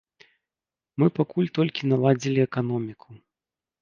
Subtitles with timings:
[1.03, 3.09] Мы пакуль толькі наладзілі эканоміку.